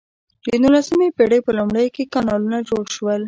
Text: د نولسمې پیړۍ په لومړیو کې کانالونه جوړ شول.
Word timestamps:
د 0.45 0.47
نولسمې 0.63 1.07
پیړۍ 1.17 1.39
په 1.43 1.51
لومړیو 1.57 1.93
کې 1.95 2.09
کانالونه 2.13 2.57
جوړ 2.69 2.85
شول. 2.95 3.19